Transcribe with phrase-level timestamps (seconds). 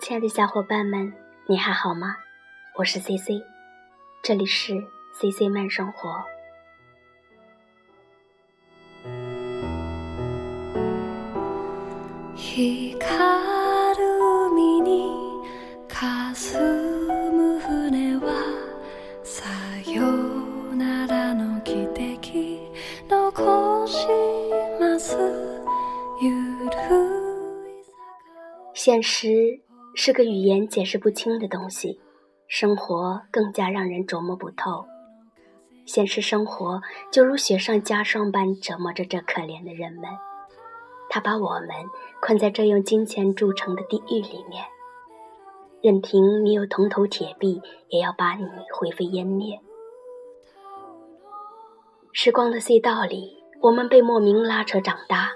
[0.00, 1.12] 亲爱的小伙伴们，
[1.46, 2.16] 你还好吗？
[2.74, 3.42] 我是 C C，
[4.22, 4.82] 这里是
[5.12, 6.24] C C 慢生活。
[28.74, 29.58] 现实
[29.94, 32.00] 是个语言解释不清的东西，
[32.48, 34.84] 生活更加让人琢磨不透。
[35.86, 36.80] 现实生活
[37.12, 40.04] 就如雪上加霜般折磨着这可怜的人们，
[41.08, 41.68] 他把我们
[42.20, 44.64] 困在这用金钱铸成的地狱里面，
[45.80, 49.60] 任凭你有铜头铁臂，也要把你灰飞烟灭。
[52.12, 55.30] 时光的隧道里，我们被莫名拉扯长大，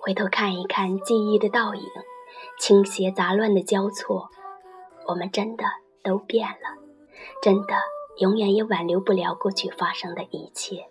[0.00, 1.82] 回头看一看记忆的倒影。
[2.58, 4.28] 倾斜杂乱的交错，
[5.06, 5.64] 我们真的
[6.02, 6.76] 都变了，
[7.40, 7.74] 真的
[8.18, 10.88] 永远也挽留不了过去发生的一切。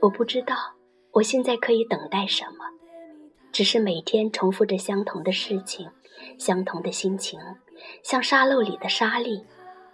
[0.00, 0.56] 我不知道
[1.12, 2.66] 我现在可以等待什么，
[3.52, 5.90] 只是每天重复着相同的事情，
[6.36, 7.38] 相同的心情，
[8.02, 9.46] 像沙漏里的沙粒，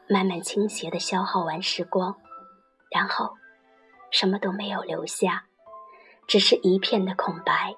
[0.09, 2.17] 慢慢倾斜的消耗完时光，
[2.91, 3.35] 然后
[4.11, 5.45] 什么都没有留下，
[6.27, 7.77] 只是一片的空白。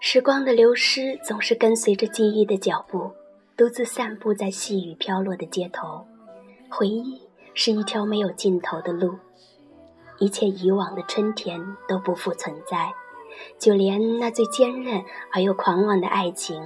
[0.00, 3.10] 时光的流失总是跟随着记忆的脚步，
[3.56, 6.06] 独自散步在细雨飘落的街头。
[6.70, 7.20] 回忆
[7.52, 9.14] 是一条没有尽头的路，
[10.18, 12.92] 一切以往的春天都不复存在。
[13.58, 16.62] 就连那最坚韧而又狂妄的爱情，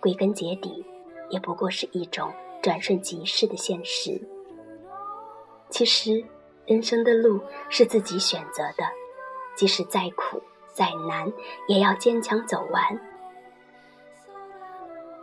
[0.00, 0.84] 归根结底，
[1.28, 2.32] 也不过是一种
[2.62, 4.20] 转瞬即逝的现实。
[5.68, 6.24] 其实，
[6.66, 8.84] 人生的路是自己选择的，
[9.54, 10.42] 即使再苦
[10.72, 11.32] 再难，
[11.68, 13.00] 也要坚强走完。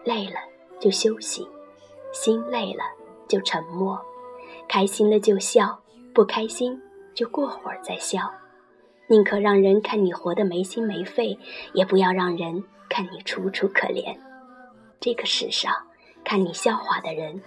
[0.03, 0.39] 累了
[0.79, 1.47] 就休息，
[2.13, 2.83] 心累了
[3.27, 3.99] 就沉默，
[4.69, 5.77] 开心了就笑，
[6.13, 6.81] 不开心
[7.13, 8.31] 就过会儿再笑。
[9.09, 11.39] 宁可让人看你活得没心没肺，
[11.73, 14.17] 也不要让人看你楚楚可怜。
[14.99, 15.73] 这个世上，
[16.25, 17.41] 看你笑话的人，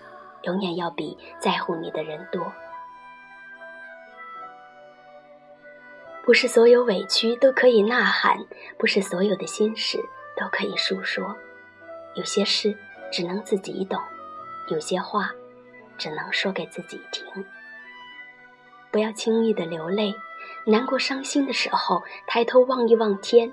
[0.44, 2.50] 永远要比在乎你的人多。
[6.25, 8.38] 不是所有委屈都可以呐喊，
[8.78, 9.98] 不是所有的心事
[10.38, 11.37] 都可以诉说。
[12.15, 12.75] 有些事
[13.12, 14.00] 只能自己懂，
[14.69, 15.31] 有些话
[15.98, 17.44] 只能说给自己听。
[18.91, 20.15] 不要轻易的流泪。
[20.66, 23.53] 难过、伤心的时候，抬头望一望天，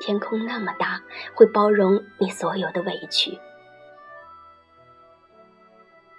[0.00, 1.02] 天空那么大，
[1.34, 3.38] 会包容你所有的委屈。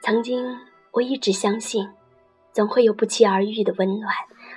[0.02, 0.58] 曾经，
[0.92, 1.90] 我一直相信，
[2.54, 4.14] 总会有不期而遇的温暖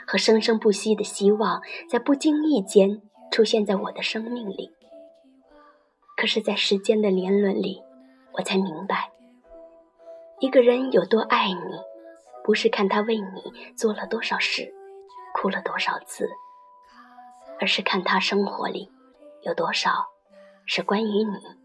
[0.07, 3.01] 和生生不息的希望，在不经意间
[3.31, 4.71] 出现在我的生命里。
[6.17, 7.83] 可是，在时间的年轮里，
[8.33, 9.11] 我才明白，
[10.41, 11.81] 一个人有多爱你，
[12.45, 14.73] 不是看他为你做了多少事。
[15.35, 16.29] 哭了多少次，
[17.61, 18.91] 而是看他生活里
[19.43, 20.07] 有多少
[20.67, 21.62] 是关于你。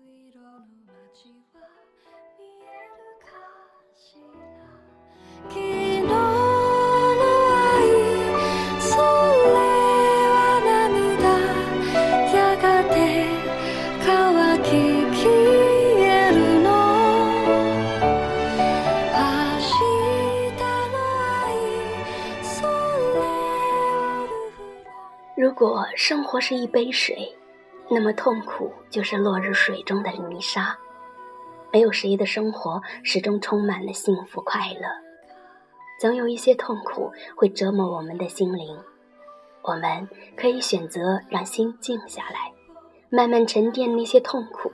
[25.98, 27.36] 生活是一杯水，
[27.90, 30.78] 那么痛苦就是落入水中的泥沙。
[31.74, 34.88] 没有谁的生活始终充满了幸福快乐，
[36.00, 38.78] 总有一些痛苦会折磨我们的心灵。
[39.64, 42.54] 我们可以选择让心静下来，
[43.10, 44.72] 慢慢沉淀那些痛苦。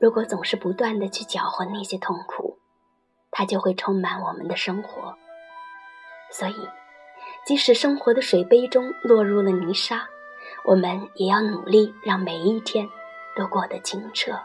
[0.00, 2.58] 如果总是不断的去搅和那些痛苦，
[3.30, 5.14] 它就会充满我们的生活。
[6.32, 6.68] 所以。
[7.44, 10.08] 即使生活的水杯中落入了泥沙，
[10.64, 12.88] 我们也要努力让每一天
[13.34, 14.38] 都过得清澈。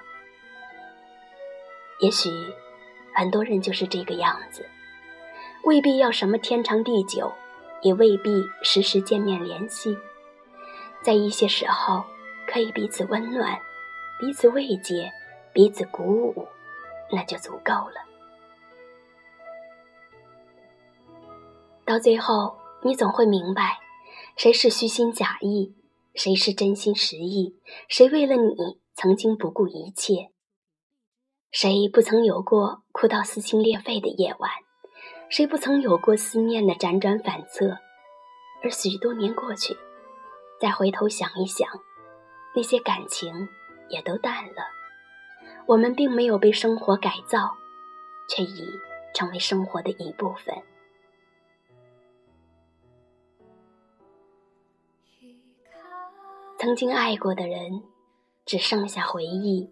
[1.99, 2.29] 也许
[3.13, 4.65] 很多人就是这个样子，
[5.63, 7.31] 未必要什么天长地久，
[7.81, 9.97] 也未必时时见面联系，
[11.01, 12.03] 在一些时候
[12.47, 13.57] 可以彼此温暖、
[14.19, 15.11] 彼此慰藉、
[15.53, 16.47] 彼此鼓舞，
[17.11, 18.03] 那就足够了。
[21.85, 23.79] 到最后，你总会明白，
[24.37, 25.73] 谁是虚心假意，
[26.13, 30.29] 谁是真心实意，谁为了你曾经不顾一切，
[31.49, 34.51] 谁不曾有过哭到撕心裂肺的夜晚，
[35.29, 37.79] 谁不曾有过思念的辗转反侧。
[38.61, 39.75] 而许多年过去，
[40.61, 41.67] 再回头想一想，
[42.55, 43.49] 那些感情
[43.89, 44.61] 也都淡了。
[45.65, 47.57] 我们并没有被生活改造，
[48.29, 48.69] 却已
[49.15, 50.55] 成为生活的一部分。
[56.65, 57.83] 曾经爱过的人，
[58.43, 59.69] 只剩下回忆；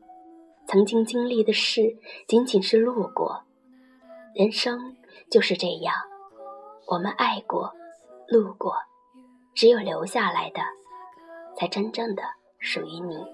[0.68, 1.98] 曾经经历的事，
[2.28, 3.46] 仅仅是路过。
[4.36, 4.96] 人生
[5.28, 5.96] 就是这样，
[6.86, 7.74] 我们爱过。
[8.28, 8.76] 路过，
[9.56, 10.62] 只有留下来的，
[11.58, 12.22] 才真正的
[12.60, 13.26] 属于你。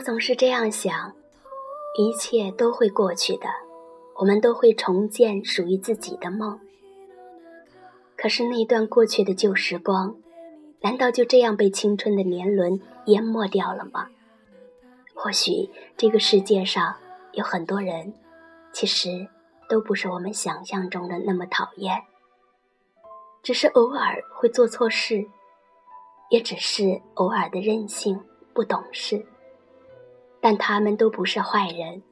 [0.00, 1.14] 我总是这样想，
[1.94, 3.46] 一切都会过去的，
[4.14, 6.58] 我们都会重建属于自己的梦。
[8.16, 10.16] 可是那段过去的旧时光，
[10.80, 14.08] 难道就这样被青春的年轮淹没掉了吗？
[15.14, 15.68] 或许
[15.98, 16.96] 这个世界上
[17.32, 18.14] 有很多人，
[18.72, 19.28] 其实
[19.68, 22.04] 都不是我们想象中的那么讨厌，
[23.42, 25.26] 只是偶尔会做错事，
[26.30, 28.18] 也只是偶尔的任性
[28.54, 29.26] 不懂事。
[30.40, 32.02] 但他们都不是坏人。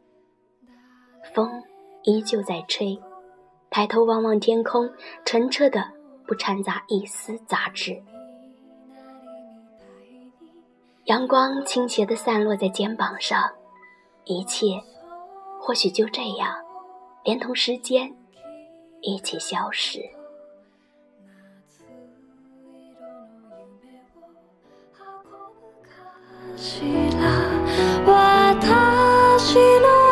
[1.34, 1.62] 风
[2.02, 2.98] 依旧在吹，
[3.70, 4.90] 抬头望望天空，
[5.24, 5.92] 澄澈的
[6.26, 8.02] 不掺杂一丝杂质。
[11.04, 13.50] 阳光倾斜的散落在肩膀上，
[14.24, 14.82] 一切
[15.58, 16.54] 或许就这样，
[17.24, 18.14] 连同时间
[19.00, 20.00] 一起消失。
[28.10, 30.07] 私の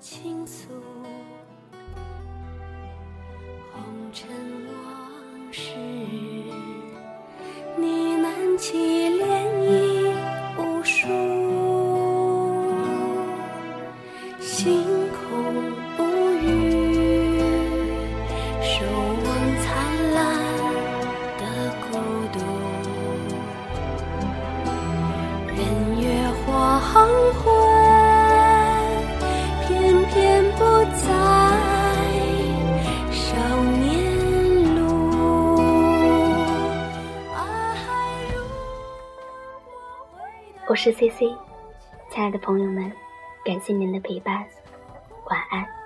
[0.00, 0.68] 倾诉
[3.70, 4.59] 红尘
[40.82, 41.26] 是 C C，
[42.08, 42.90] 亲爱的朋友们，
[43.44, 44.46] 感谢您的陪伴，
[45.26, 45.79] 晚安。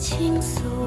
[0.00, 0.79] 倾诉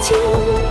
[0.00, 0.67] 情。